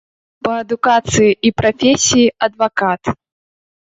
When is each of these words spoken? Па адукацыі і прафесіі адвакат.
Па 0.45 0.53
адукацыі 0.61 1.35
і 1.49 1.51
прафесіі 1.61 2.23
адвакат. 2.47 3.03